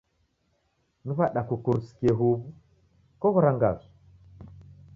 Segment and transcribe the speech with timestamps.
[1.05, 2.37] Ni w'ada kukurusikie huw'u?
[3.21, 3.89] Koghora ngasu?